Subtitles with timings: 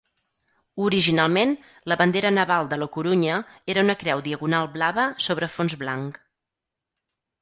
[0.85, 1.51] Originalment,
[1.91, 3.35] la bandera naval de La Corunya
[3.75, 6.19] era una creu diagonal blava sobre fons blanc.